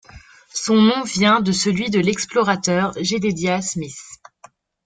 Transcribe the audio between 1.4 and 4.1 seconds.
de celui de l'explorateur Jedediah Smith.